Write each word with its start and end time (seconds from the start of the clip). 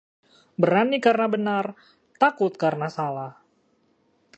Berani 0.63 0.97
karena 1.05 1.27
benar, 1.35 1.65
takut 2.23 2.53
karena 2.63 2.87
salah 2.97 3.31